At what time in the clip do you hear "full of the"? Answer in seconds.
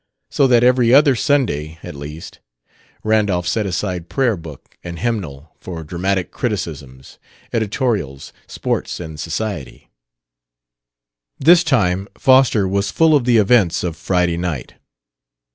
12.89-13.37